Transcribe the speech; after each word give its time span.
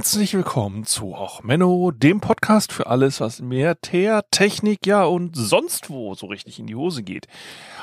Herzlich 0.00 0.32
willkommen 0.32 0.86
zu 0.86 1.14
Auch 1.14 1.42
Menno, 1.42 1.90
dem 1.90 2.22
Podcast 2.22 2.72
für 2.72 2.86
alles, 2.86 3.20
was 3.20 3.42
Militär, 3.42 4.24
Technik, 4.30 4.86
ja 4.86 5.04
und 5.04 5.36
sonst 5.36 5.90
wo 5.90 6.14
so 6.14 6.24
richtig 6.24 6.58
in 6.58 6.66
die 6.66 6.74
Hose 6.74 7.02
geht. 7.02 7.26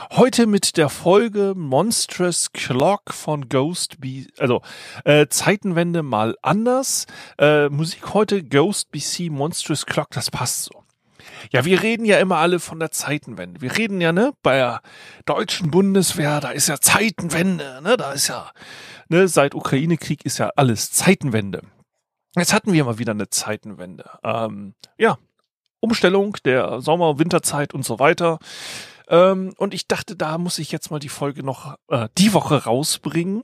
Heute 0.09 0.47
mit 0.47 0.77
der 0.77 0.89
Folge 0.89 1.53
Monstrous 1.55 2.51
Clock 2.53 3.13
von 3.13 3.49
Ghost 3.49 4.01
BC, 4.01 4.31
also 4.39 4.63
äh, 5.05 5.27
Zeitenwende 5.27 6.01
mal 6.01 6.35
anders. 6.41 7.05
Äh, 7.37 7.69
Musik 7.69 8.15
heute 8.15 8.43
Ghost 8.43 8.89
BC 8.89 9.29
Monstrous 9.29 9.85
Clock, 9.85 10.09
das 10.09 10.31
passt 10.31 10.63
so. 10.63 10.83
Ja, 11.51 11.65
wir 11.65 11.83
reden 11.83 12.03
ja 12.03 12.17
immer 12.17 12.37
alle 12.37 12.59
von 12.59 12.79
der 12.79 12.89
Zeitenwende. 12.89 13.61
Wir 13.61 13.77
reden 13.77 14.01
ja, 14.01 14.11
ne, 14.11 14.33
bei 14.41 14.57
der 14.57 14.81
deutschen 15.27 15.69
Bundeswehr, 15.69 16.39
da 16.39 16.49
ist 16.49 16.67
ja 16.67 16.81
Zeitenwende, 16.81 17.79
ne, 17.83 17.95
da 17.95 18.11
ist 18.11 18.27
ja, 18.27 18.49
ne, 19.07 19.27
seit 19.27 19.53
Ukraine-Krieg 19.53 20.25
ist 20.25 20.39
ja 20.39 20.49
alles 20.55 20.91
Zeitenwende. 20.91 21.61
Jetzt 22.37 22.53
hatten 22.53 22.73
wir 22.73 22.85
mal 22.85 22.99
wieder 22.99 23.11
eine 23.11 23.29
Zeitenwende. 23.29 24.09
Ähm, 24.23 24.75
ja, 24.97 25.17
Umstellung 25.79 26.37
der 26.45 26.81
Sommer-, 26.81 27.19
Winterzeit 27.19 27.73
und 27.73 27.83
so 27.83 27.99
weiter. 27.99 28.39
Ähm, 29.09 29.53
und 29.57 29.73
ich 29.73 29.87
dachte, 29.87 30.15
da 30.15 30.37
muss 30.37 30.59
ich 30.59 30.71
jetzt 30.71 30.91
mal 30.91 30.99
die 30.99 31.09
Folge 31.09 31.43
noch 31.43 31.75
äh, 31.87 32.09
die 32.17 32.33
Woche 32.33 32.65
rausbringen, 32.65 33.43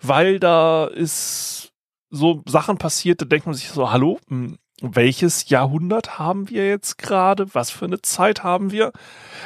weil 0.00 0.38
da 0.38 0.86
ist 0.86 1.72
so 2.10 2.42
Sachen 2.46 2.78
passiert, 2.78 3.20
da 3.20 3.24
denkt 3.24 3.46
man 3.46 3.54
sich 3.54 3.68
so, 3.68 3.90
hallo, 3.90 4.18
hm, 4.28 4.58
welches 4.80 5.48
Jahrhundert 5.48 6.18
haben 6.18 6.48
wir 6.48 6.66
jetzt 6.66 6.98
gerade? 6.98 7.54
Was 7.54 7.70
für 7.70 7.84
eine 7.84 8.02
Zeit 8.02 8.42
haben 8.42 8.72
wir? 8.72 8.92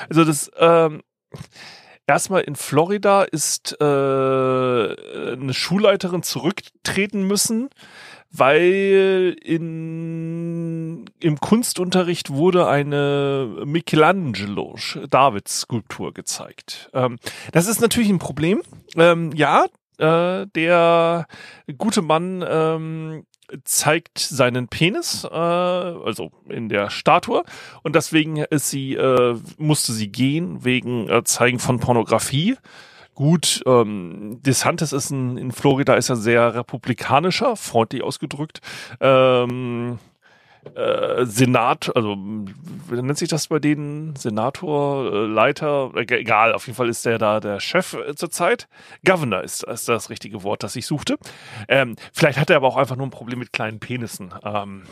Also 0.08 0.24
das 0.24 0.50
ähm, 0.58 1.02
erstmal 2.06 2.42
in 2.42 2.56
Florida 2.56 3.22
ist 3.22 3.76
äh, 3.80 3.84
eine 3.84 5.54
Schulleiterin 5.54 6.22
zurücktreten 6.22 7.26
müssen, 7.26 7.70
weil 8.36 9.36
in 9.42 11.04
im 11.20 11.40
Kunstunterricht 11.40 12.30
wurde 12.30 12.66
eine 12.66 13.62
Michelangelo 13.64 14.76
David 15.08 15.48
Skulptur 15.48 16.12
gezeigt. 16.12 16.90
Ähm, 16.92 17.18
das 17.52 17.66
ist 17.66 17.80
natürlich 17.80 18.10
ein 18.10 18.18
Problem. 18.18 18.62
Ähm, 18.96 19.30
ja, 19.34 19.66
äh, 19.98 20.46
der 20.54 21.26
gute 21.78 22.02
Mann 22.02 22.44
ähm, 22.46 23.24
zeigt 23.64 24.18
seinen 24.18 24.68
Penis, 24.68 25.24
äh, 25.24 25.28
also 25.28 26.32
in 26.48 26.68
der 26.68 26.90
Statue, 26.90 27.44
und 27.82 27.94
deswegen 27.94 28.38
ist 28.38 28.70
sie, 28.70 28.94
äh, 28.94 29.36
musste 29.58 29.92
sie 29.92 30.08
gehen 30.08 30.64
wegen 30.64 31.08
äh, 31.08 31.22
Zeigen 31.24 31.58
von 31.58 31.78
Pornografie. 31.78 32.56
Gut, 33.14 33.62
ähm, 33.66 34.40
DeSantis 34.42 34.92
ist 34.92 35.10
ein, 35.10 35.36
in 35.36 35.52
Florida 35.52 35.94
ist 35.94 36.10
er 36.10 36.16
sehr 36.16 36.54
republikanischer, 36.54 37.56
freundlich 37.56 38.02
ausgedrückt. 38.02 38.60
Ähm, 39.00 39.98
äh, 40.74 41.24
Senat, 41.26 41.94
also 41.94 42.16
wie 42.16 43.02
nennt 43.02 43.18
sich 43.18 43.28
das 43.28 43.48
bei 43.48 43.58
denen? 43.58 44.16
Senator, 44.16 45.12
äh, 45.12 45.26
Leiter, 45.26 45.92
äh, 45.94 46.06
egal, 46.14 46.54
auf 46.54 46.66
jeden 46.66 46.76
Fall 46.76 46.88
ist 46.88 47.04
der 47.04 47.18
da 47.18 47.38
der 47.38 47.60
Chef 47.60 47.94
äh, 47.94 48.14
zurzeit. 48.14 48.66
Governor 49.04 49.42
ist, 49.42 49.62
ist 49.62 49.88
das 49.88 50.10
richtige 50.10 50.42
Wort, 50.42 50.62
das 50.62 50.74
ich 50.74 50.86
suchte. 50.86 51.18
Ähm, 51.68 51.96
vielleicht 52.12 52.38
hat 52.38 52.50
er 52.50 52.56
aber 52.56 52.68
auch 52.68 52.76
einfach 52.76 52.96
nur 52.96 53.06
ein 53.06 53.10
Problem 53.10 53.38
mit 53.38 53.52
kleinen 53.52 53.78
Penissen. 53.78 54.34
Ähm, 54.42 54.84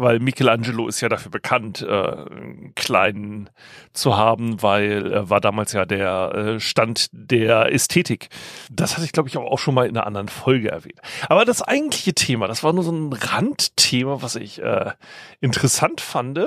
weil 0.00 0.18
Michelangelo 0.18 0.88
ist 0.88 1.00
ja 1.02 1.08
dafür 1.08 1.30
bekannt, 1.30 1.82
äh, 1.82 1.86
einen 1.86 2.72
kleinen 2.74 3.50
zu 3.92 4.16
haben, 4.16 4.62
weil 4.62 5.12
er 5.12 5.30
war 5.30 5.40
damals 5.40 5.72
ja 5.72 5.84
der 5.84 6.32
äh, 6.34 6.60
Stand 6.60 7.08
der 7.12 7.72
Ästhetik. 7.72 8.28
Das 8.70 8.94
hatte 8.94 9.04
ich, 9.04 9.12
glaube 9.12 9.28
ich, 9.28 9.36
auch 9.36 9.58
schon 9.58 9.74
mal 9.74 9.86
in 9.86 9.96
einer 9.96 10.06
anderen 10.06 10.28
Folge 10.28 10.70
erwähnt. 10.70 11.00
Aber 11.28 11.44
das 11.44 11.60
eigentliche 11.60 12.14
Thema, 12.14 12.48
das 12.48 12.64
war 12.64 12.72
nur 12.72 12.84
so 12.84 12.92
ein 12.92 13.12
Randthema, 13.12 14.22
was 14.22 14.36
ich 14.36 14.62
äh, 14.62 14.92
interessant 15.40 16.00
fand. 16.00 16.40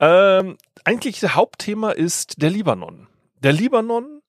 Ähm, 0.00 0.56
eigentlich 0.84 1.20
das 1.20 1.34
Hauptthema 1.36 1.90
ist 1.90 2.42
der 2.42 2.50
Libanon. 2.50 3.06
Der 3.42 3.52
Libanon 3.52 4.19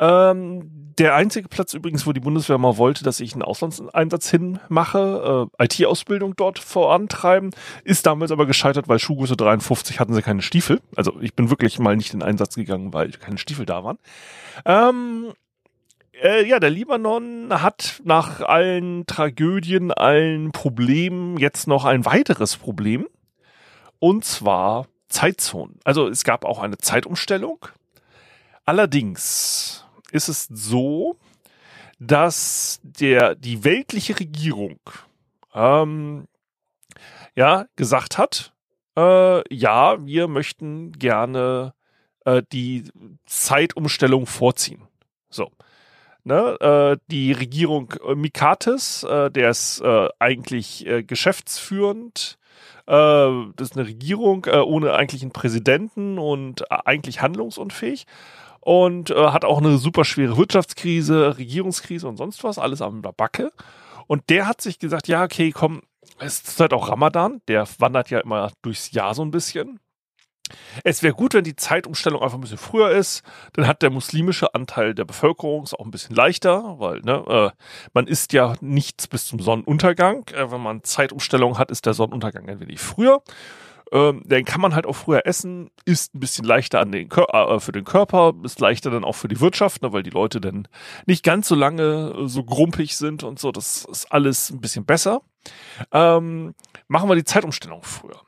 ähm, 0.00 0.94
der 0.98 1.14
einzige 1.14 1.48
Platz 1.48 1.72
übrigens, 1.72 2.06
wo 2.06 2.12
die 2.12 2.20
Bundeswehr 2.20 2.58
mal 2.58 2.76
wollte, 2.76 3.04
dass 3.04 3.20
ich 3.20 3.32
einen 3.32 3.42
Auslandseinsatz 3.42 4.30
hinmache, 4.30 5.48
äh, 5.58 5.64
IT-Ausbildung 5.64 6.36
dort 6.36 6.58
vorantreiben, 6.58 7.50
ist 7.84 8.06
damals 8.06 8.32
aber 8.32 8.46
gescheitert, 8.46 8.88
weil 8.88 8.98
Schuhgröße 8.98 9.36
53 9.36 10.00
hatten 10.00 10.14
sie 10.14 10.22
keine 10.22 10.42
Stiefel. 10.42 10.80
Also 10.96 11.18
ich 11.20 11.34
bin 11.34 11.48
wirklich 11.48 11.78
mal 11.78 11.96
nicht 11.96 12.12
in 12.12 12.22
Einsatz 12.22 12.54
gegangen, 12.54 12.92
weil 12.92 13.12
keine 13.12 13.38
Stiefel 13.38 13.66
da 13.66 13.84
waren. 13.84 13.98
Ähm, 14.64 15.32
äh, 16.22 16.46
ja, 16.46 16.60
der 16.60 16.70
Libanon 16.70 17.48
hat 17.62 18.00
nach 18.04 18.40
allen 18.40 19.06
Tragödien, 19.06 19.92
allen 19.92 20.52
Problemen 20.52 21.38
jetzt 21.38 21.66
noch 21.66 21.84
ein 21.84 22.04
weiteres 22.04 22.56
Problem. 22.56 23.06
Und 23.98 24.24
zwar 24.24 24.86
Zeitzonen. 25.08 25.78
Also 25.84 26.08
es 26.08 26.24
gab 26.24 26.44
auch 26.44 26.58
eine 26.60 26.78
Zeitumstellung. 26.78 27.66
Allerdings 28.64 29.84
ist 30.12 30.28
es 30.28 30.44
so, 30.50 31.16
dass 31.98 32.80
der, 32.82 33.34
die 33.34 33.64
weltliche 33.64 34.18
Regierung 34.18 34.80
ähm, 35.54 36.26
ja 37.36 37.66
gesagt 37.76 38.18
hat, 38.18 38.52
äh, 38.96 39.54
ja, 39.54 40.04
wir 40.04 40.28
möchten 40.28 40.92
gerne 40.92 41.74
äh, 42.24 42.42
die 42.52 42.84
Zeitumstellung 43.26 44.26
vorziehen. 44.26 44.82
So. 45.28 45.50
Ne, 46.22 46.60
äh, 46.60 46.98
die 47.10 47.32
Regierung 47.32 47.94
äh, 48.06 48.14
Mikates, 48.14 49.04
äh, 49.04 49.30
der 49.30 49.50
ist 49.50 49.80
äh, 49.80 50.08
eigentlich 50.18 50.86
geschäftsführend. 51.06 52.36
Das 52.86 53.46
ist 53.60 53.76
eine 53.76 53.86
Regierung 53.86 54.46
ohne 54.46 54.94
eigentlich 54.94 55.22
einen 55.22 55.30
Präsidenten 55.30 56.18
und 56.18 56.72
eigentlich 56.72 57.22
handlungsunfähig 57.22 58.04
und 58.60 59.10
äh, 59.10 59.28
hat 59.28 59.44
auch 59.44 59.58
eine 59.58 59.78
super 59.78 60.04
schwere 60.04 60.36
Wirtschaftskrise, 60.36 61.38
Regierungskrise 61.38 62.06
und 62.06 62.16
sonst 62.16 62.44
was, 62.44 62.58
alles 62.58 62.82
am 62.82 63.02
Backe. 63.02 63.52
Und 64.06 64.28
der 64.28 64.46
hat 64.46 64.60
sich 64.60 64.78
gesagt, 64.78 65.08
ja, 65.08 65.22
okay, 65.24 65.52
komm, 65.52 65.82
es 66.18 66.42
ist 66.42 66.60
halt 66.60 66.72
auch 66.72 66.88
Ramadan, 66.88 67.40
der 67.48 67.66
wandert 67.78 68.10
ja 68.10 68.20
immer 68.20 68.50
durchs 68.62 68.92
Jahr 68.92 69.14
so 69.14 69.22
ein 69.22 69.30
bisschen. 69.30 69.80
Es 70.82 71.02
wäre 71.02 71.14
gut, 71.14 71.34
wenn 71.34 71.44
die 71.44 71.54
Zeitumstellung 71.54 72.22
einfach 72.22 72.36
ein 72.36 72.40
bisschen 72.40 72.58
früher 72.58 72.90
ist. 72.90 73.22
Dann 73.52 73.66
hat 73.66 73.82
der 73.82 73.90
muslimische 73.90 74.52
Anteil 74.54 74.94
der 74.94 75.04
Bevölkerung 75.04 75.62
es 75.62 75.74
auch 75.74 75.84
ein 75.84 75.92
bisschen 75.92 76.16
leichter, 76.16 76.78
weil 76.78 77.00
ne, 77.00 77.24
äh, 77.28 77.50
man 77.92 78.06
isst 78.06 78.32
ja 78.32 78.54
nichts 78.60 79.06
bis 79.06 79.26
zum 79.26 79.38
Sonnenuntergang. 79.38 80.26
Äh, 80.34 80.50
wenn 80.50 80.60
man 80.60 80.82
Zeitumstellung 80.82 81.58
hat, 81.58 81.70
ist 81.70 81.86
der 81.86 81.94
Sonnenuntergang 81.94 82.48
ein 82.48 82.60
wenig 82.60 82.80
früher. 82.80 83.22
Ähm, 83.92 84.22
den 84.24 84.44
kann 84.44 84.60
man 84.60 84.74
halt 84.74 84.86
auch 84.86 84.94
früher 84.94 85.26
essen, 85.26 85.70
ist 85.84 86.14
ein 86.14 86.20
bisschen 86.20 86.44
leichter 86.44 86.80
an 86.80 86.92
den 86.92 87.08
Kör 87.08 87.28
äh, 87.32 87.60
für 87.60 87.72
den 87.72 87.84
Körper, 87.84 88.34
ist 88.44 88.60
leichter 88.60 88.90
dann 88.90 89.04
auch 89.04 89.14
für 89.14 89.28
die 89.28 89.40
Wirtschaft, 89.40 89.82
ne, 89.82 89.92
weil 89.92 90.02
die 90.02 90.10
Leute 90.10 90.40
dann 90.40 90.68
nicht 91.06 91.24
ganz 91.24 91.48
so 91.48 91.54
lange 91.54 92.14
äh, 92.16 92.28
so 92.28 92.44
grumpig 92.44 92.96
sind 92.96 93.22
und 93.24 93.38
so. 93.38 93.50
Das 93.50 93.84
ist 93.84 94.12
alles 94.12 94.50
ein 94.50 94.60
bisschen 94.60 94.84
besser. 94.84 95.22
Ähm, 95.92 96.54
machen 96.86 97.08
wir 97.08 97.16
die 97.16 97.24
Zeitumstellung 97.24 97.82
früher. 97.82 98.20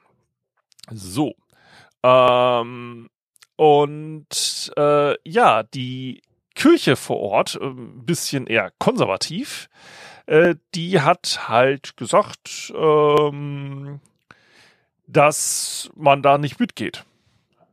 So. 0.90 1.34
Ähm, 2.02 3.08
und 3.56 4.72
äh, 4.76 5.14
ja, 5.28 5.62
die 5.62 6.22
Kirche 6.54 6.96
vor 6.96 7.18
Ort, 7.20 7.58
ein 7.60 8.00
äh, 8.00 8.02
bisschen 8.02 8.46
eher 8.46 8.72
konservativ, 8.78 9.68
äh, 10.26 10.56
die 10.74 11.00
hat 11.00 11.48
halt 11.48 11.96
gesagt, 11.96 12.72
ähm, 12.76 14.00
dass 15.12 15.90
man 15.94 16.22
da 16.22 16.38
nicht 16.38 16.58
mitgeht. 16.58 17.04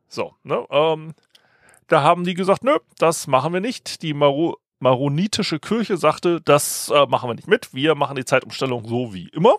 So, 0.08 0.36
ne? 0.44 0.66
Ähm, 0.70 1.14
da 1.88 2.04
haben 2.04 2.24
die 2.24 2.34
gesagt, 2.34 2.64
nö, 2.64 2.78
das 2.98 3.28
machen 3.28 3.54
wir 3.54 3.62
nicht. 3.62 4.02
Die 4.02 4.14
Maro 4.14 4.58
maronitische 4.80 5.60
Kirche 5.60 5.98
sagte, 5.98 6.40
das 6.42 6.90
äh, 6.90 7.06
machen 7.08 7.30
wir 7.30 7.34
nicht 7.34 7.48
mit. 7.48 7.74
Wir 7.74 7.96
machen 7.96 8.16
die 8.16 8.26
Zeitumstellung 8.26 8.88
so 8.88 9.14
wie 9.14 9.28
immer. 9.30 9.56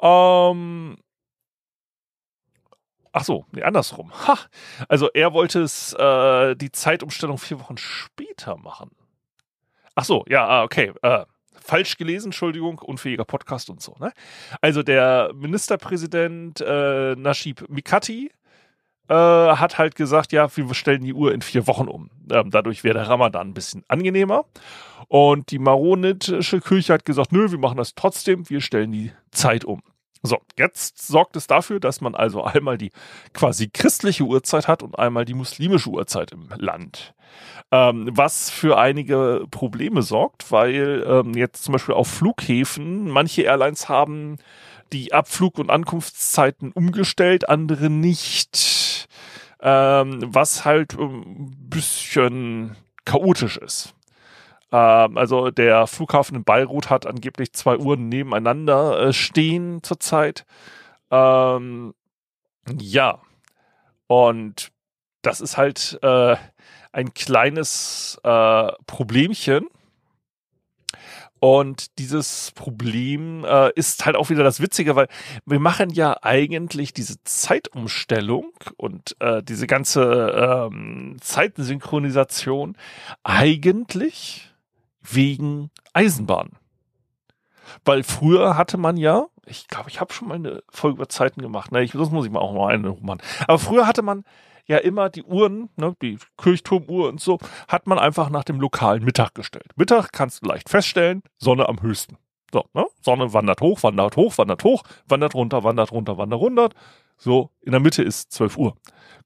Ähm, 0.00 0.96
ach 3.12 3.24
so, 3.24 3.44
nee, 3.52 3.62
andersrum. 3.62 4.10
Ha, 4.26 4.38
also 4.88 5.10
er 5.12 5.34
wollte 5.34 5.60
es 5.62 5.92
äh, 5.92 6.56
die 6.56 6.72
Zeitumstellung 6.72 7.36
vier 7.38 7.60
Wochen 7.60 7.76
später 7.76 8.56
machen. 8.56 8.90
Ach 9.94 10.04
so, 10.04 10.24
ja, 10.28 10.46
ah, 10.46 10.62
okay. 10.62 10.92
Äh, 11.02 11.26
falsch 11.70 11.96
gelesen, 11.96 12.28
Entschuldigung, 12.28 12.78
unfähiger 12.78 13.24
Podcast 13.24 13.70
und 13.70 13.80
so. 13.80 13.94
Ne? 14.00 14.12
Also 14.60 14.82
der 14.82 15.30
Ministerpräsident 15.34 16.60
äh, 16.60 17.14
Nashib 17.14 17.64
Mikati 17.68 18.32
äh, 19.08 19.14
hat 19.14 19.78
halt 19.78 19.94
gesagt, 19.94 20.32
ja, 20.32 20.48
wir 20.56 20.74
stellen 20.74 21.02
die 21.02 21.14
Uhr 21.14 21.32
in 21.32 21.42
vier 21.42 21.68
Wochen 21.68 21.86
um. 21.86 22.10
Ähm, 22.28 22.50
dadurch 22.50 22.82
wäre 22.82 22.94
der 22.94 23.08
Ramadan 23.08 23.50
ein 23.50 23.54
bisschen 23.54 23.84
angenehmer. 23.86 24.46
Und 25.06 25.52
die 25.52 25.60
maronitische 25.60 26.60
Kirche 26.60 26.92
hat 26.92 27.04
gesagt, 27.04 27.30
nö, 27.30 27.52
wir 27.52 27.58
machen 27.58 27.76
das 27.78 27.94
trotzdem, 27.94 28.50
wir 28.50 28.60
stellen 28.60 28.90
die 28.90 29.12
Zeit 29.30 29.64
um. 29.64 29.80
So, 30.22 30.38
jetzt 30.58 31.06
sorgt 31.06 31.36
es 31.36 31.46
dafür, 31.46 31.80
dass 31.80 32.00
man 32.00 32.14
also 32.14 32.44
einmal 32.44 32.76
die 32.76 32.92
quasi 33.32 33.68
christliche 33.68 34.24
Uhrzeit 34.24 34.68
hat 34.68 34.82
und 34.82 34.98
einmal 34.98 35.24
die 35.24 35.34
muslimische 35.34 35.90
Uhrzeit 35.90 36.32
im 36.32 36.48
Land. 36.56 37.14
Ähm, 37.72 38.10
was 38.12 38.50
für 38.50 38.78
einige 38.78 39.46
Probleme 39.50 40.02
sorgt, 40.02 40.50
weil 40.50 41.04
ähm, 41.06 41.34
jetzt 41.34 41.64
zum 41.64 41.72
Beispiel 41.72 41.94
auf 41.94 42.08
Flughäfen 42.08 43.08
manche 43.08 43.42
Airlines 43.42 43.88
haben 43.88 44.38
die 44.92 45.14
Abflug- 45.14 45.58
und 45.58 45.70
Ankunftszeiten 45.70 46.72
umgestellt, 46.72 47.48
andere 47.48 47.88
nicht. 47.88 49.08
Ähm, 49.62 50.24
was 50.26 50.64
halt 50.64 50.94
ein 50.98 51.54
bisschen 51.68 52.76
chaotisch 53.04 53.58
ist. 53.58 53.94
Ähm, 54.72 55.16
also 55.18 55.50
der 55.50 55.86
Flughafen 55.86 56.36
in 56.36 56.44
Beirut 56.44 56.90
hat 56.90 57.06
angeblich 57.06 57.52
zwei 57.52 57.76
Uhren 57.76 58.08
nebeneinander 58.08 59.00
äh, 59.00 59.12
stehen 59.12 59.82
zurzeit. 59.82 60.46
Ähm, 61.10 61.94
ja. 62.78 63.20
Und 64.06 64.72
das 65.22 65.40
ist 65.40 65.56
halt 65.56 65.98
äh, 66.02 66.36
ein 66.92 67.14
kleines 67.14 68.18
äh, 68.24 68.72
Problemchen. 68.86 69.68
Und 71.42 71.98
dieses 71.98 72.52
Problem 72.54 73.46
äh, 73.46 73.70
ist 73.74 74.04
halt 74.04 74.14
auch 74.14 74.28
wieder 74.28 74.44
das 74.44 74.60
Witzige, 74.60 74.94
weil 74.94 75.08
wir 75.46 75.58
machen 75.58 75.88
ja 75.88 76.18
eigentlich 76.20 76.92
diese 76.92 77.16
Zeitumstellung 77.24 78.52
und 78.76 79.16
äh, 79.20 79.42
diese 79.42 79.66
ganze 79.66 80.68
ähm, 80.70 81.16
Zeitensynchronisation 81.22 82.76
eigentlich 83.22 84.49
wegen 85.00 85.70
Eisenbahn. 85.92 86.50
Weil 87.84 88.02
früher 88.02 88.56
hatte 88.56 88.78
man 88.78 88.96
ja, 88.96 89.26
ich 89.46 89.68
glaube, 89.68 89.90
ich 89.90 90.00
habe 90.00 90.12
schon 90.12 90.28
mal 90.28 90.34
eine 90.34 90.62
Folge 90.70 90.96
über 90.96 91.08
Zeiten 91.08 91.40
gemacht, 91.40 91.72
ne? 91.72 91.82
Ich, 91.82 91.92
das 91.92 92.10
muss 92.10 92.26
ich 92.26 92.32
mal 92.32 92.40
auch 92.40 92.52
mal 92.52 92.72
eine 92.72 92.96
machen. 93.00 93.22
Aber 93.46 93.58
früher 93.58 93.86
hatte 93.86 94.02
man 94.02 94.24
ja 94.66 94.78
immer 94.78 95.08
die 95.08 95.24
Uhren, 95.24 95.68
ne, 95.76 95.96
die 96.00 96.18
Kirchturmuhr 96.36 97.08
und 97.08 97.20
so, 97.20 97.38
hat 97.68 97.86
man 97.86 97.98
einfach 97.98 98.30
nach 98.30 98.44
dem 98.44 98.60
lokalen 98.60 99.04
Mittag 99.04 99.34
gestellt. 99.34 99.70
Mittag 99.76 100.12
kannst 100.12 100.42
du 100.42 100.48
leicht 100.48 100.68
feststellen, 100.68 101.22
Sonne 101.38 101.68
am 101.68 101.82
höchsten. 101.82 102.16
So, 102.52 102.64
ne? 102.74 102.86
Sonne 103.00 103.32
wandert 103.32 103.60
hoch, 103.60 103.82
wandert 103.82 104.16
hoch, 104.16 104.36
wandert 104.38 104.64
hoch, 104.64 104.82
wandert 105.08 105.34
runter, 105.34 105.64
wandert 105.64 105.92
runter, 105.92 106.18
wandert 106.18 106.40
runter. 106.40 106.68
So, 107.16 107.50
in 107.60 107.72
der 107.72 107.80
Mitte 107.80 108.02
ist 108.02 108.32
12 108.32 108.56
Uhr. 108.56 108.76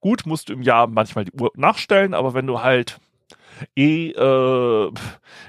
Gut, 0.00 0.26
musst 0.26 0.48
du 0.48 0.52
im 0.52 0.62
Jahr 0.62 0.86
manchmal 0.86 1.24
die 1.24 1.32
Uhr 1.32 1.50
nachstellen, 1.56 2.12
aber 2.12 2.34
wenn 2.34 2.46
du 2.46 2.62
halt 2.62 2.98
eh, 3.76 4.10
äh, 4.10 4.90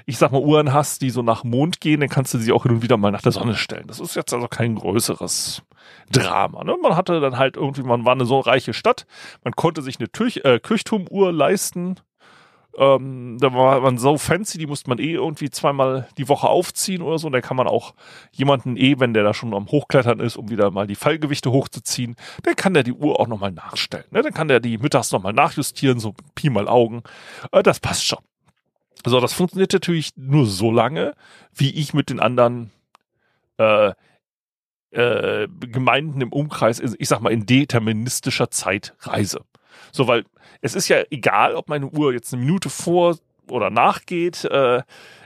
ich 0.06 0.18
sag 0.18 0.32
mal, 0.32 0.40
Uhren 0.40 0.72
hast, 0.72 1.02
die 1.02 1.10
so 1.10 1.22
nach 1.22 1.44
Mond 1.44 1.80
gehen, 1.80 2.00
dann 2.00 2.08
kannst 2.08 2.34
du 2.34 2.38
sie 2.38 2.52
auch 2.52 2.64
hin 2.64 2.72
und 2.72 2.82
wieder 2.82 2.96
mal 2.96 3.10
nach 3.10 3.22
der 3.22 3.32
Sonne 3.32 3.54
stellen. 3.54 3.86
Das 3.86 4.00
ist 4.00 4.16
jetzt 4.16 4.32
also 4.32 4.48
kein 4.48 4.74
größeres 4.74 5.62
Drama. 6.10 6.64
Ne? 6.64 6.76
Man 6.80 6.96
hatte 6.96 7.20
dann 7.20 7.38
halt 7.38 7.56
irgendwie, 7.56 7.82
man 7.82 8.04
war 8.04 8.12
eine 8.12 8.24
so 8.24 8.40
reiche 8.40 8.74
Stadt, 8.74 9.06
man 9.44 9.54
konnte 9.54 9.82
sich 9.82 9.98
eine 9.98 10.10
Tür 10.10 10.28
äh, 10.44 10.58
Kirchturmuhr 10.58 11.32
leisten. 11.32 11.96
Ähm, 12.78 13.38
da 13.40 13.54
war 13.54 13.80
man 13.80 13.96
so 13.96 14.18
fancy, 14.18 14.58
die 14.58 14.66
musste 14.66 14.90
man 14.90 14.98
eh 14.98 15.12
irgendwie 15.12 15.50
zweimal 15.50 16.08
die 16.18 16.28
Woche 16.28 16.48
aufziehen 16.48 17.02
oder 17.02 17.18
so. 17.18 17.26
Und 17.28 17.32
dann 17.32 17.42
kann 17.42 17.56
man 17.56 17.66
auch 17.66 17.94
jemanden 18.32 18.76
eh, 18.76 19.00
wenn 19.00 19.14
der 19.14 19.24
da 19.24 19.32
schon 19.32 19.54
am 19.54 19.66
Hochklettern 19.68 20.20
ist, 20.20 20.36
um 20.36 20.50
wieder 20.50 20.70
mal 20.70 20.86
die 20.86 20.94
Fallgewichte 20.94 21.50
hochzuziehen, 21.50 22.16
dann 22.42 22.54
kann 22.56 22.74
der 22.74 22.82
die 22.82 22.92
Uhr 22.92 23.18
auch 23.18 23.28
nochmal 23.28 23.52
nachstellen. 23.52 24.04
Ne? 24.10 24.22
Dann 24.22 24.34
kann 24.34 24.48
der 24.48 24.60
die 24.60 24.78
mittags 24.78 25.12
nochmal 25.12 25.32
nachjustieren, 25.32 26.00
so 26.00 26.14
Pi 26.34 26.50
mal 26.50 26.68
Augen. 26.68 27.02
Äh, 27.52 27.62
das 27.62 27.80
passt 27.80 28.04
schon. 28.04 28.20
So, 29.04 29.20
das 29.20 29.32
funktioniert 29.32 29.72
natürlich 29.72 30.10
nur 30.16 30.46
so 30.46 30.70
lange, 30.72 31.14
wie 31.54 31.70
ich 31.70 31.94
mit 31.94 32.10
den 32.10 32.20
anderen 32.20 32.72
äh, 33.58 33.92
äh, 34.90 35.48
Gemeinden 35.60 36.20
im 36.20 36.32
Umkreis, 36.32 36.80
ich 36.80 37.08
sag 37.08 37.20
mal, 37.20 37.32
in 37.32 37.46
deterministischer 37.46 38.50
Zeit 38.50 38.94
reise. 39.00 39.40
So, 39.92 40.06
weil 40.06 40.24
es 40.60 40.74
ist 40.74 40.88
ja 40.88 41.02
egal, 41.10 41.54
ob 41.54 41.68
meine 41.68 41.86
Uhr 41.86 42.12
jetzt 42.12 42.32
eine 42.32 42.42
Minute 42.42 42.70
vor 42.70 43.16
oder 43.50 43.70
nachgeht. 43.70 44.44
Äh, 44.44 44.82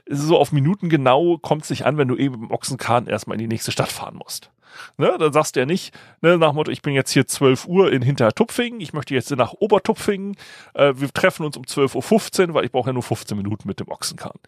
so 0.08 0.38
auf 0.38 0.52
Minuten 0.52 0.88
genau 0.88 1.38
kommt 1.38 1.62
es 1.62 1.68
sich 1.68 1.86
an, 1.86 1.96
wenn 1.96 2.08
du 2.08 2.16
eben 2.16 2.34
im 2.34 2.50
Ochsenkahn 2.50 3.06
erstmal 3.06 3.36
in 3.36 3.42
die 3.42 3.48
nächste 3.48 3.72
Stadt 3.72 3.92
fahren 3.92 4.16
musst. 4.16 4.50
Ne, 4.96 5.16
dann 5.18 5.32
sagst 5.32 5.56
du 5.56 5.60
ja 5.60 5.66
nicht, 5.66 5.92
ne, 6.20 6.38
nach 6.38 6.50
dem 6.50 6.56
Motto, 6.56 6.70
ich 6.70 6.82
bin 6.82 6.94
jetzt 6.94 7.10
hier 7.10 7.26
12 7.26 7.66
Uhr 7.66 7.92
in 7.92 8.02
Hintertupfingen, 8.02 8.80
ich 8.80 8.92
möchte 8.92 9.14
jetzt 9.14 9.30
nach 9.32 9.52
Obertupfingen, 9.52 10.36
äh, 10.74 10.94
wir 10.96 11.12
treffen 11.12 11.44
uns 11.44 11.56
um 11.56 11.64
12.15 11.64 12.48
Uhr, 12.48 12.54
weil 12.54 12.64
ich 12.64 12.72
brauche 12.72 12.88
ja 12.88 12.92
nur 12.92 13.02
15 13.02 13.36
Minuten 13.36 13.66
mit 13.66 13.80
dem 13.80 13.88
Ochsenkahn. 13.88 14.38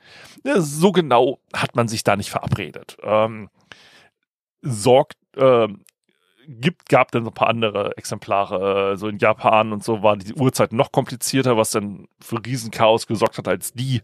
Ja, 0.44 0.60
so 0.60 0.92
genau 0.92 1.40
hat 1.52 1.76
man 1.76 1.88
sich 1.88 2.04
da 2.04 2.16
nicht 2.16 2.30
verabredet. 2.30 2.96
Ähm, 3.02 3.50
sorgt, 4.62 5.16
äh, 5.36 5.68
gibt, 6.48 6.88
gab 6.88 7.10
dann 7.12 7.26
ein 7.26 7.32
paar 7.32 7.48
andere 7.48 7.96
Exemplare. 7.96 8.96
So 8.96 9.08
in 9.08 9.18
Japan 9.18 9.72
und 9.72 9.84
so 9.84 10.02
war 10.02 10.16
die 10.16 10.34
Uhrzeit 10.34 10.72
noch 10.72 10.92
komplizierter, 10.92 11.56
was 11.56 11.70
dann 11.70 12.08
für 12.20 12.44
Riesenchaos 12.44 13.06
gesorgt 13.06 13.38
hat, 13.38 13.48
als 13.48 13.72
die 13.72 14.02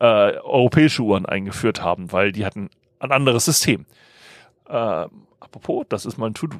äh, 0.00 0.04
europäische 0.04 1.02
Uhren 1.02 1.26
eingeführt 1.26 1.82
haben, 1.82 2.12
weil 2.12 2.32
die 2.32 2.44
hatten 2.44 2.70
ein 2.98 3.12
anderes 3.12 3.44
System. 3.44 3.86
Äh, 4.68 5.06
apropos, 5.40 5.86
das 5.88 6.06
ist 6.06 6.18
mal 6.18 6.26
ein 6.26 6.34
To-Do. 6.34 6.58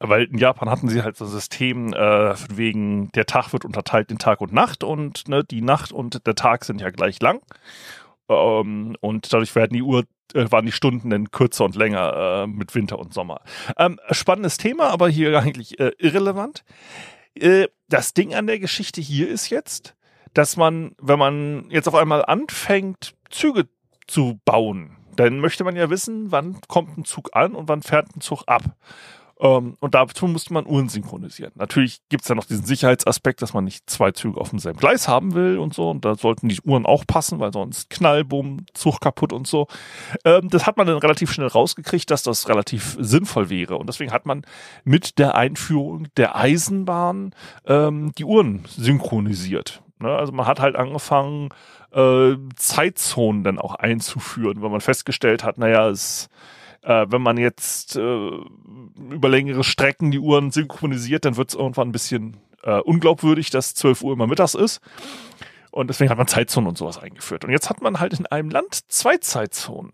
Weil 0.00 0.24
in 0.24 0.38
Japan 0.38 0.68
hatten 0.68 0.88
sie 0.88 1.02
halt 1.02 1.16
so 1.16 1.24
ein 1.24 1.30
System, 1.30 1.94
äh, 1.94 2.34
wegen 2.50 3.10
der 3.12 3.26
Tag 3.26 3.52
wird 3.52 3.64
unterteilt 3.64 4.10
in 4.10 4.18
Tag 4.18 4.40
und 4.40 4.52
Nacht 4.52 4.84
und 4.84 5.28
ne, 5.28 5.44
die 5.44 5.62
Nacht 5.62 5.92
und 5.92 6.26
der 6.26 6.34
Tag 6.34 6.64
sind 6.64 6.80
ja 6.80 6.90
gleich 6.90 7.20
lang. 7.20 7.40
Ähm, 8.28 8.96
und 9.00 9.32
dadurch 9.32 9.54
werden 9.54 9.72
die 9.72 9.82
Uhr 9.82 10.04
äh, 10.34 10.50
waren 10.50 10.66
die 10.66 10.72
Stunden 10.72 11.10
dann 11.10 11.30
kürzer 11.30 11.64
und 11.64 11.76
länger 11.76 12.44
äh, 12.44 12.46
mit 12.46 12.74
Winter 12.74 12.98
und 12.98 13.14
Sommer. 13.14 13.40
Ähm, 13.78 13.98
spannendes 14.10 14.58
Thema, 14.58 14.90
aber 14.90 15.08
hier 15.08 15.38
eigentlich 15.40 15.78
äh, 15.80 15.92
irrelevant. 15.98 16.64
Äh, 17.34 17.68
das 17.88 18.14
Ding 18.14 18.34
an 18.34 18.46
der 18.46 18.58
Geschichte 18.58 19.00
hier 19.00 19.28
ist 19.28 19.50
jetzt, 19.50 19.94
dass 20.32 20.56
man, 20.56 20.94
wenn 21.00 21.18
man 21.18 21.66
jetzt 21.70 21.88
auf 21.88 21.94
einmal 21.94 22.24
anfängt, 22.24 23.14
Züge 23.30 23.68
zu 24.06 24.40
bauen, 24.44 24.96
dann 25.16 25.38
möchte 25.38 25.64
man 25.64 25.76
ja 25.76 25.90
wissen, 25.90 26.32
wann 26.32 26.60
kommt 26.68 26.98
ein 26.98 27.04
Zug 27.04 27.30
an 27.34 27.54
und 27.54 27.68
wann 27.68 27.82
fährt 27.82 28.14
ein 28.16 28.20
Zug 28.20 28.42
ab. 28.46 28.62
Ähm, 29.40 29.76
und 29.80 29.94
dazu 29.94 30.26
musste 30.26 30.52
man 30.52 30.66
Uhren 30.66 30.88
synchronisieren. 30.88 31.52
Natürlich 31.56 32.00
gibt 32.08 32.22
es 32.22 32.28
ja 32.28 32.34
noch 32.34 32.44
diesen 32.44 32.64
Sicherheitsaspekt, 32.64 33.42
dass 33.42 33.54
man 33.54 33.64
nicht 33.64 33.88
zwei 33.90 34.12
Züge 34.12 34.40
auf 34.40 34.50
demselben 34.50 34.78
Gleis 34.78 35.08
haben 35.08 35.34
will 35.34 35.58
und 35.58 35.74
so. 35.74 35.90
Und 35.90 36.04
da 36.04 36.14
sollten 36.14 36.48
die 36.48 36.60
Uhren 36.62 36.86
auch 36.86 37.04
passen, 37.06 37.40
weil 37.40 37.52
sonst 37.52 37.90
Knall, 37.90 38.24
Bumm, 38.24 38.66
Zug 38.74 39.00
kaputt 39.00 39.32
und 39.32 39.46
so. 39.46 39.66
Ähm, 40.24 40.48
das 40.48 40.66
hat 40.66 40.76
man 40.76 40.86
dann 40.86 40.98
relativ 40.98 41.32
schnell 41.32 41.48
rausgekriegt, 41.48 42.10
dass 42.10 42.22
das 42.22 42.48
relativ 42.48 42.96
sinnvoll 43.00 43.50
wäre. 43.50 43.76
Und 43.76 43.88
deswegen 43.88 44.12
hat 44.12 44.26
man 44.26 44.42
mit 44.84 45.18
der 45.18 45.34
Einführung 45.34 46.06
der 46.16 46.36
Eisenbahn 46.36 47.34
ähm, 47.66 48.12
die 48.16 48.24
Uhren 48.24 48.64
synchronisiert. 48.68 49.82
Ne? 49.98 50.08
Also 50.08 50.32
man 50.32 50.46
hat 50.46 50.60
halt 50.60 50.76
angefangen, 50.76 51.48
äh, 51.92 52.36
Zeitzonen 52.56 53.44
dann 53.44 53.58
auch 53.58 53.74
einzuführen, 53.74 54.62
weil 54.62 54.70
man 54.70 54.80
festgestellt 54.80 55.44
hat, 55.44 55.58
naja, 55.58 55.88
es 55.88 56.28
äh, 56.84 57.06
wenn 57.08 57.22
man 57.22 57.38
jetzt 57.38 57.96
äh, 57.96 58.30
über 59.10 59.28
längere 59.28 59.64
Strecken 59.64 60.10
die 60.10 60.18
Uhren 60.18 60.50
synchronisiert, 60.50 61.24
dann 61.24 61.36
wird 61.36 61.50
es 61.50 61.54
irgendwann 61.54 61.88
ein 61.88 61.92
bisschen 61.92 62.36
äh, 62.62 62.78
unglaubwürdig, 62.80 63.50
dass 63.50 63.74
12 63.74 64.02
Uhr 64.02 64.12
immer 64.12 64.26
mittags 64.26 64.54
ist. 64.54 64.80
Und 65.70 65.88
deswegen 65.88 66.10
hat 66.10 66.18
man 66.18 66.28
Zeitzonen 66.28 66.68
und 66.68 66.78
sowas 66.78 66.98
eingeführt. 66.98 67.44
Und 67.44 67.50
jetzt 67.50 67.68
hat 67.68 67.82
man 67.82 67.98
halt 67.98 68.12
in 68.18 68.26
einem 68.26 68.50
Land 68.50 68.80
zwei 68.88 69.16
Zeitzonen. 69.16 69.92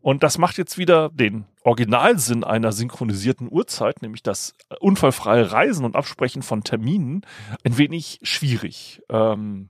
Und 0.00 0.22
das 0.22 0.38
macht 0.38 0.56
jetzt 0.56 0.78
wieder 0.78 1.08
den 1.08 1.46
Originalsinn 1.64 2.44
einer 2.44 2.70
synchronisierten 2.70 3.48
Uhrzeit, 3.50 4.02
nämlich 4.02 4.22
das 4.22 4.54
unfallfreie 4.78 5.50
Reisen 5.50 5.84
und 5.84 5.96
Absprechen 5.96 6.42
von 6.42 6.62
Terminen, 6.62 7.22
ein 7.64 7.76
wenig 7.76 8.20
schwierig. 8.22 9.02
Ähm, 9.08 9.68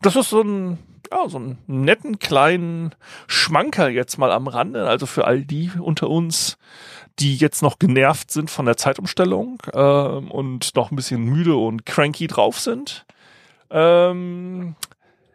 das 0.00 0.16
ist 0.16 0.30
so 0.30 0.40
ein, 0.40 0.78
ja, 1.10 1.28
so 1.28 1.38
einen 1.38 1.58
netten 1.66 2.18
kleinen 2.18 2.94
Schmankerl 3.26 3.90
jetzt 3.90 4.18
mal 4.18 4.32
am 4.32 4.46
Rande. 4.46 4.86
Also 4.88 5.06
für 5.06 5.26
all 5.26 5.44
die 5.44 5.70
unter 5.78 6.08
uns, 6.08 6.58
die 7.18 7.36
jetzt 7.36 7.62
noch 7.62 7.78
genervt 7.78 8.30
sind 8.30 8.50
von 8.50 8.66
der 8.66 8.76
Zeitumstellung 8.76 9.58
ähm, 9.72 10.30
und 10.30 10.74
noch 10.76 10.90
ein 10.90 10.96
bisschen 10.96 11.24
müde 11.24 11.56
und 11.56 11.86
cranky 11.86 12.26
drauf 12.26 12.58
sind. 12.60 13.06
Ähm, 13.70 14.74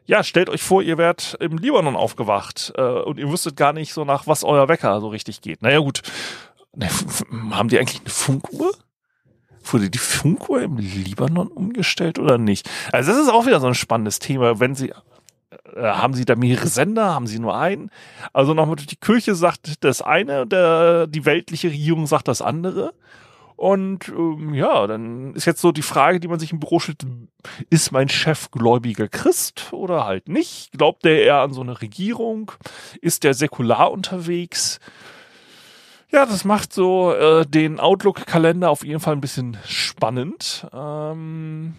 ja, 0.05 0.23
stellt 0.23 0.49
euch 0.49 0.61
vor, 0.61 0.81
ihr 0.81 0.97
werdet 0.97 1.37
im 1.39 1.57
Libanon 1.57 1.95
aufgewacht 1.95 2.73
äh, 2.75 2.81
und 2.81 3.19
ihr 3.19 3.29
wüsstet 3.31 3.55
gar 3.55 3.73
nicht 3.73 3.93
so 3.93 4.03
nach, 4.05 4.27
was 4.27 4.43
euer 4.43 4.67
Wecker 4.67 4.99
so 4.99 5.07
richtig 5.07 5.41
geht. 5.41 5.61
Naja 5.61 5.79
gut, 5.79 6.01
ne, 6.75 6.89
haben 7.51 7.69
die 7.69 7.79
eigentlich 7.79 8.01
eine 8.01 8.09
Funkuhr? 8.09 8.71
Wurde 9.65 9.89
die 9.89 9.97
Funkuhr 9.97 10.61
im 10.61 10.77
Libanon 10.77 11.47
umgestellt 11.47 12.19
oder 12.19 12.37
nicht? 12.37 12.69
Also 12.91 13.11
das 13.11 13.21
ist 13.21 13.29
auch 13.29 13.45
wieder 13.45 13.61
so 13.61 13.67
ein 13.67 13.75
spannendes 13.75 14.19
Thema. 14.19 14.59
Wenn 14.59 14.75
sie 14.75 14.89
äh, 14.89 14.93
haben 15.81 16.13
sie 16.13 16.25
da 16.25 16.35
mehrere 16.35 16.67
Sender? 16.67 17.13
Haben 17.13 17.27
sie 17.27 17.39
nur 17.39 17.57
einen? 17.57 17.89
Also 18.31 18.53
nochmal, 18.53 18.75
die 18.75 18.95
Kirche 18.95 19.35
sagt 19.35 19.83
das 19.83 20.01
eine, 20.01 20.45
der, 20.47 21.07
die 21.07 21.25
weltliche 21.25 21.69
Regierung 21.69 22.07
sagt 22.07 22.27
das 22.27 22.41
andere. 22.41 22.93
Und 23.55 24.09
ähm, 24.09 24.53
ja, 24.53 24.87
dann 24.87 25.35
ist 25.35 25.45
jetzt 25.45 25.61
so 25.61 25.71
die 25.71 25.83
Frage, 25.83 26.19
die 26.19 26.27
man 26.27 26.39
sich 26.39 26.51
im 26.51 26.59
Büro 26.59 26.79
stellt, 26.79 27.05
ist 27.69 27.91
mein 27.91 28.09
Chef 28.09 28.51
gläubiger 28.51 29.07
Christ 29.07 29.71
oder 29.71 30.05
halt 30.05 30.27
nicht? 30.27 30.71
Glaubt 30.73 31.05
der 31.05 31.23
eher 31.23 31.37
an 31.37 31.53
so 31.53 31.61
eine 31.61 31.81
Regierung? 31.81 32.51
Ist 33.01 33.23
der 33.23 33.33
säkular 33.33 33.91
unterwegs? 33.91 34.79
Ja, 36.11 36.25
das 36.25 36.45
macht 36.45 36.73
so 36.73 37.13
äh, 37.13 37.45
den 37.45 37.79
Outlook-Kalender 37.79 38.69
auf 38.69 38.83
jeden 38.83 38.99
Fall 38.99 39.15
ein 39.15 39.21
bisschen 39.21 39.57
spannend. 39.65 40.67
Ähm, 40.73 41.75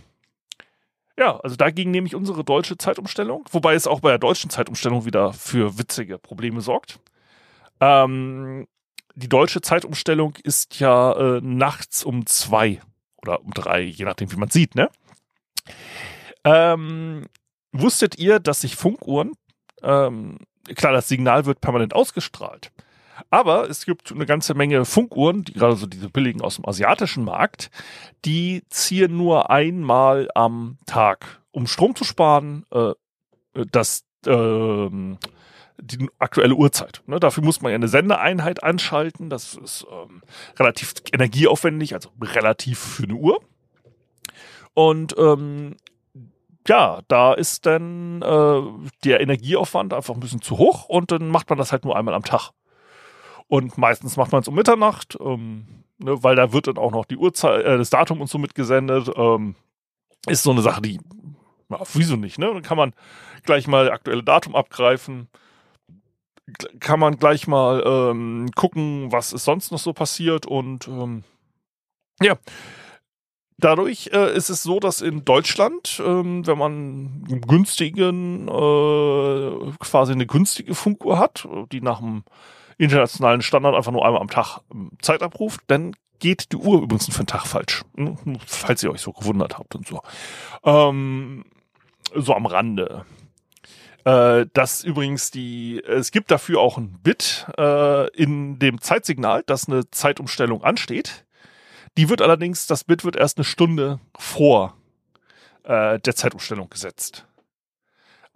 ja, 1.19 1.39
also 1.39 1.57
dagegen 1.57 1.91
nehme 1.91 2.07
ich 2.07 2.15
unsere 2.15 2.45
deutsche 2.45 2.77
Zeitumstellung, 2.77 3.45
wobei 3.51 3.75
es 3.75 3.87
auch 3.87 4.01
bei 4.01 4.11
der 4.11 4.19
deutschen 4.19 4.51
Zeitumstellung 4.51 5.05
wieder 5.05 5.33
für 5.33 5.79
witzige 5.79 6.19
Probleme 6.19 6.61
sorgt. 6.61 7.01
Ähm, 7.81 8.67
die 9.15 9.29
deutsche 9.29 9.61
Zeitumstellung 9.61 10.35
ist 10.43 10.81
ja 10.81 11.13
äh, 11.37 11.41
nachts 11.41 12.05
um 12.05 12.27
zwei 12.27 12.81
oder 13.17 13.43
um 13.43 13.53
drei, 13.53 13.83
je 13.83 14.05
nachdem, 14.05 14.31
wie 14.33 14.37
man 14.37 14.51
sieht, 14.51 14.75
ne? 14.75 14.91
Ähm, 16.45 17.27
wusstet 17.73 18.19
ihr, 18.19 18.41
dass 18.41 18.61
sich 18.61 18.77
Funkuhren, 18.77 19.33
ähm, 19.83 20.39
klar, 20.75 20.93
das 20.93 21.09
Signal 21.09 21.47
wird 21.47 21.61
permanent 21.61 21.95
ausgestrahlt, 21.95 22.71
aber 23.31 23.69
es 23.69 23.85
gibt 23.85 24.13
eine 24.13 24.27
ganze 24.27 24.55
Menge 24.55 24.85
Funkuhren, 24.85 25.45
die 25.45 25.53
gerade 25.53 25.77
so 25.77 25.87
diese 25.87 26.09
billigen 26.09 26.41
aus 26.41 26.57
dem 26.57 26.69
asiatischen 26.69 27.25
Markt, 27.25 27.71
die 28.25 28.63
ziehen 28.69 29.17
nur 29.17 29.51
einmal 29.51 30.29
am 30.35 30.79
Tag, 30.87 31.41
um 31.51 31.67
Strom 31.67 31.95
zu 31.95 32.05
sparen, 32.05 32.65
äh, 32.71 32.93
das 33.71 34.05
ähm, 34.27 35.19
die 35.81 36.09
aktuelle 36.19 36.55
Uhrzeit. 36.55 37.03
Ne, 37.07 37.21
dafür 37.21 37.43
muss 37.45 37.61
man 37.61 37.71
ja 37.71 37.77
eine 37.77 37.89
Sendeeinheit 37.89 38.63
anschalten. 38.63 39.29
Das 39.29 39.55
ist 39.55 39.87
ähm, 39.91 40.23
relativ 40.59 40.95
energieaufwendig, 41.13 41.95
also 41.95 42.11
relativ 42.21 42.79
für 42.79 43.05
eine 43.05 43.15
Uhr. 43.15 43.41
Und 44.73 45.15
ähm, 45.19 45.77
ja, 46.67 47.01
da 47.09 47.35
ist 47.35 47.67
dann 47.67 48.23
äh, 48.23 48.63
der 49.05 49.21
Energieaufwand 49.21 49.93
einfach 49.93 50.15
ein 50.15 50.21
bisschen 50.21 50.43
zu 50.43 50.59
hoch 50.59 50.89
und 50.89 51.11
dann 51.11 51.29
macht 51.29 51.51
man 51.51 51.59
das 51.59 51.73
halt 51.73 51.85
nur 51.85 51.97
einmal 51.97 52.15
am 52.15 52.25
Tag. 52.25 52.51
Und 53.49 53.79
meistens 53.79 54.17
macht 54.17 54.33
man 54.33 54.43
es 54.43 54.49
um 54.49 54.55
Mitternacht, 54.55 55.17
ähm, 55.21 55.85
ne, 55.99 56.23
weil 56.23 56.37
da 56.37 56.53
wird 56.53 56.67
dann 56.67 56.79
auch 56.79 56.91
noch 56.91 57.05
die 57.05 57.17
Uhrzeit, 57.17 57.65
äh, 57.65 57.79
das 57.79 57.91
Datum 57.91 58.21
und 58.21 58.29
so 58.29 58.39
mitgesendet. 58.39 59.11
Ähm, 59.17 59.55
ist 60.27 60.43
so 60.43 60.51
eine 60.51 60.63
Sache, 60.63 60.81
die, 60.83 61.01
ja, 61.69 61.81
wieso 61.93 62.17
nicht, 62.17 62.39
ne? 62.39 62.47
Dann 62.53 62.63
kann 62.63 62.79
man 62.79 62.95
gleich 63.43 63.67
mal 63.67 63.91
aktuelle 63.91 64.23
Datum 64.23 64.57
abgreifen 64.57 65.29
kann 66.81 67.01
man 67.01 67.17
gleich 67.17 67.47
mal 67.47 67.83
ähm, 67.87 68.51
gucken, 68.55 69.11
was 69.11 69.33
ist 69.33 69.45
sonst 69.45 69.73
noch 69.73 69.79
so 69.79 69.93
passiert 69.93 70.47
und 70.47 70.89
ähm, 70.89 71.25
ja. 72.21 72.37
Dadurch 73.57 74.11
äh, 74.13 74.37
ist 74.37 74.51
es 74.51 74.65
so, 74.65 74.81
dass 74.81 75.01
in 75.01 75.25
Deutschland, 75.25 76.03
ähm, 76.05 76.45
wenn 76.45 76.59
man 76.59 76.73
einen 77.29 77.41
günstigen, 77.43 78.49
äh, 78.49 79.73
quasi 79.79 80.13
eine 80.13 80.27
günstige 80.27 80.75
Funkuhr 80.75 81.19
hat, 81.19 81.49
die 81.71 81.81
nach 81.81 82.01
dem 82.01 82.25
internationalen 82.79 83.43
Standard 83.43 83.75
einfach 83.75 83.93
nur 83.93 84.05
einmal 84.05 84.21
am 84.21 84.31
Tag 84.31 84.61
ähm, 84.73 84.91
Zeit 85.01 85.23
abruft, 85.23 85.61
dann 85.67 85.95
geht 86.19 86.53
die 86.53 86.57
Uhr 86.57 86.83
übrigens 86.83 87.07
für 87.07 87.19
einen 87.19 87.27
Tag 87.27 87.47
falsch. 87.47 87.85
Hm, 87.97 88.39
falls 88.47 88.83
ihr 88.83 88.91
euch 88.91 89.01
so 89.01 89.13
gewundert 89.13 89.59
habt 89.59 89.75
und 89.75 89.87
so. 89.87 90.01
Ähm, 90.65 91.45
so 92.15 92.35
am 92.35 92.47
Rande. 92.47 93.05
Äh, 94.05 94.47
dass 94.53 94.85
übrigens 94.85 95.31
die, 95.31 95.83
es 95.83 96.11
gibt 96.11 96.31
dafür 96.31 96.61
auch 96.61 96.77
ein 96.77 96.99
Bit 97.03 97.47
äh, 97.57 98.09
in 98.11 98.59
dem 98.59 98.81
Zeitsignal, 98.81 99.43
dass 99.47 99.69
eine 99.69 99.91
Zeitumstellung 99.91 100.63
ansteht. 100.63 101.25
Die 101.97 102.09
wird 102.09 102.21
allerdings, 102.21 102.67
das 102.67 102.85
Bit 102.85 103.05
wird 103.05 103.17
erst 103.17 103.39
eine 103.39 103.45
Stunde 103.45 104.01
vor 104.17 104.77
äh, 105.63 105.99
der 106.01 106.15
Zeitumstellung 106.15 106.69
gesetzt. 106.69 107.27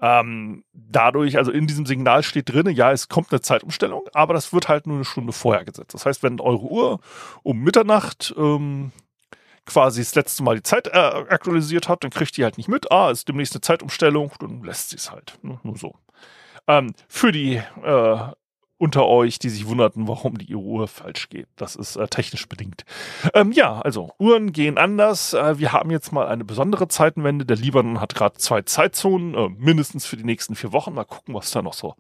Ähm, 0.01 0.65
dadurch, 0.73 1.37
also 1.37 1.51
in 1.51 1.67
diesem 1.67 1.85
Signal 1.85 2.23
steht 2.23 2.53
drin, 2.53 2.69
ja, 2.71 2.93
es 2.93 3.09
kommt 3.09 3.33
eine 3.33 3.41
Zeitumstellung, 3.41 4.05
aber 4.15 4.33
das 4.33 4.53
wird 4.53 4.69
halt 4.69 4.87
nur 4.87 4.97
eine 4.97 5.05
Stunde 5.05 5.33
vorher 5.33 5.65
gesetzt. 5.65 5.95
Das 5.95 6.07
heißt, 6.07 6.23
wenn 6.23 6.41
eure 6.41 6.67
Uhr 6.67 7.01
um 7.43 7.59
Mitternacht 7.59 8.33
ähm, 8.37 8.93
quasi 9.67 10.01
das 10.01 10.15
letzte 10.15 10.43
Mal 10.45 10.57
die 10.57 10.63
Zeit 10.63 10.87
äh, 10.87 10.91
aktualisiert 10.91 11.89
hat, 11.89 12.05
dann 12.05 12.11
kriegt 12.11 12.37
die 12.37 12.45
halt 12.45 12.59
nicht 12.59 12.69
mit. 12.69 12.91
Ah, 12.93 13.11
ist 13.11 13.29
demnächst 13.29 13.55
eine 13.55 13.61
Zeitumstellung, 13.61 14.33
dann 14.39 14.63
lässt 14.63 14.91
sie 14.91 14.97
es 14.97 15.11
halt. 15.11 15.39
Nur 15.43 15.61
so. 15.77 15.95
Ähm, 16.69 16.95
für 17.09 17.33
die 17.33 17.57
äh, 17.57 18.19
unter 18.79 19.07
euch, 19.07 19.39
die 19.39 19.49
sich 19.49 19.67
wunderten, 19.67 20.07
warum 20.07 20.39
die 20.39 20.55
Uhr 20.55 20.87
falsch 20.87 21.29
geht. 21.29 21.49
Das 21.57 21.77
ist 21.77 21.97
äh, 21.97 22.07
technisch 22.07 22.49
bedingt. 22.49 22.85
Ähm, 23.35 23.53
ja, 23.53 23.81
also 23.81 24.13
Uhren 24.19 24.53
gehen 24.53 24.79
anders. 24.79 25.35
Äh, 25.35 25.59
wir 25.59 25.73
haben 25.73 25.91
jetzt 25.91 26.13
mal 26.13 26.29
eine 26.29 26.45
besondere 26.45 26.89
Zeitenwende. 26.89 27.45
Der 27.45 27.57
Libanon 27.57 28.01
hat 28.01 28.15
gerade 28.15 28.39
zwei 28.39 28.63
Zeitzonen, 28.63 29.35
äh, 29.35 29.49
mindestens 29.49 30.07
für 30.07 30.17
die 30.17 30.25
nächsten 30.25 30.55
vier 30.55 30.73
Wochen. 30.73 30.95
Mal 30.95 31.05
gucken, 31.05 31.35
was 31.35 31.51
da 31.51 31.61
noch 31.61 31.75
so. 31.75 31.97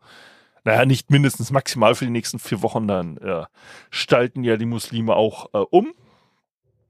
Naja, 0.64 0.86
nicht 0.86 1.10
mindestens 1.10 1.50
maximal 1.50 1.94
für 1.94 2.04
die 2.04 2.12
nächsten 2.12 2.38
vier 2.38 2.62
Wochen. 2.62 2.86
Dann 2.86 3.16
äh, 3.18 3.44
stalten 3.90 4.44
ja 4.44 4.56
die 4.56 4.66
Muslime 4.66 5.16
auch 5.16 5.52
äh, 5.54 5.58
um 5.58 5.92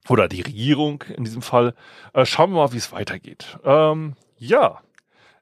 oder 0.09 0.28
die 0.28 0.42
Regierung 0.42 1.04
in 1.16 1.25
diesem 1.25 1.42
Fall. 1.42 1.75
Äh, 2.12 2.26
schauen 2.26 2.50
wir 2.50 2.57
mal, 2.57 2.73
wie 2.73 2.78
es 2.78 2.92
weitergeht. 2.92 3.59
Ähm, 3.64 4.16
ja, 4.37 4.80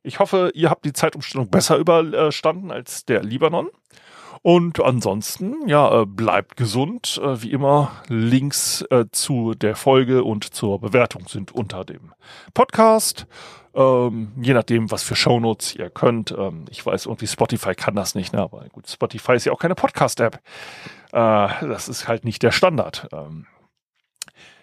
ich 0.05 0.21
hoffe, 0.21 0.53
ihr 0.55 0.71
habt 0.71 0.85
die 0.85 0.93
Zeitumstellung 0.93 1.51
besser 1.51 1.79
überstanden 1.79 2.71
als 2.71 3.05
der 3.05 3.25
Libanon. 3.25 3.71
Und 4.47 4.81
ansonsten, 4.81 5.67
ja, 5.67 6.03
äh, 6.03 6.07
bleibt 6.07 6.57
gesund. 6.57 7.21
Äh, 7.21 7.43
wie 7.43 7.51
immer, 7.51 7.91
Links 8.07 8.83
äh, 8.91 9.07
zu 9.11 9.55
der 9.55 9.75
Folge 9.75 10.23
und 10.23 10.55
zur 10.55 10.81
Bewertung 10.81 11.27
sind 11.27 11.51
unter 11.51 11.85
dem 11.85 12.15
Podcast. 12.55 13.27
Ähm, 13.75 14.31
je 14.41 14.55
nachdem, 14.55 14.89
was 14.93 15.03
für 15.03 15.17
Shownotes 15.17 15.75
ihr 15.75 15.91
könnt. 15.91 16.31
Ähm, 16.31 16.67
ich 16.71 16.87
weiß, 16.87 17.07
irgendwie 17.07 17.27
Spotify 17.27 17.75
kann 17.75 17.97
das 17.97 18.15
nicht, 18.15 18.33
ne? 18.33 18.41
aber 18.41 18.65
gut, 18.69 18.89
Spotify 18.89 19.35
ist 19.35 19.47
ja 19.47 19.53
auch 19.53 19.59
keine 19.59 19.75
Podcast-App. 19.75 20.37
Äh, 20.37 20.39
das 21.13 21.89
ist 21.89 22.07
halt 22.07 22.25
nicht 22.25 22.45
der 22.45 22.53
Standard. 22.53 23.09
Ähm, 23.13 23.49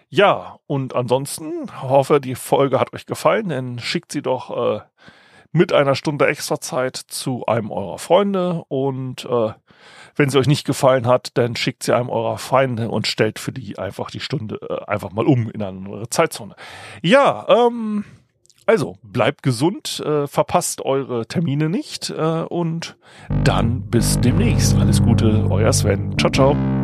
ja, 0.08 0.60
und 0.66 0.96
ansonsten 0.96 1.70
hoffe, 1.82 2.22
die 2.22 2.36
Folge 2.36 2.80
hat 2.80 2.94
euch 2.94 3.04
gefallen, 3.04 3.50
dann 3.50 3.78
schickt 3.78 4.12
sie 4.12 4.22
doch 4.22 4.76
äh, 4.76 4.80
mit 5.54 5.72
einer 5.72 5.94
Stunde 5.94 6.26
extra 6.26 6.60
Zeit 6.60 6.96
zu 6.96 7.46
einem 7.46 7.70
eurer 7.70 7.98
Freunde 7.98 8.64
und 8.68 9.24
äh, 9.24 9.52
wenn 10.16 10.28
sie 10.28 10.38
euch 10.38 10.48
nicht 10.48 10.66
gefallen 10.66 11.06
hat, 11.06 11.30
dann 11.34 11.54
schickt 11.54 11.84
sie 11.84 11.94
einem 11.94 12.10
eurer 12.10 12.38
Feinde 12.38 12.90
und 12.90 13.06
stellt 13.06 13.38
für 13.38 13.52
die 13.52 13.78
einfach 13.78 14.10
die 14.10 14.20
Stunde 14.20 14.58
äh, 14.68 14.84
einfach 14.90 15.12
mal 15.12 15.26
um 15.26 15.50
in 15.50 15.62
eine 15.62 15.68
andere 15.68 16.10
Zeitzone. 16.10 16.56
Ja, 17.02 17.46
ähm, 17.48 18.04
also 18.66 18.96
bleibt 19.02 19.44
gesund, 19.44 20.00
äh, 20.04 20.26
verpasst 20.26 20.80
eure 20.84 21.26
Termine 21.26 21.68
nicht 21.68 22.10
äh, 22.10 22.42
und 22.42 22.96
dann 23.44 23.82
bis 23.82 24.20
demnächst. 24.20 24.76
Alles 24.76 25.02
Gute, 25.02 25.46
euer 25.50 25.72
Sven. 25.72 26.18
Ciao, 26.18 26.32
ciao. 26.32 26.83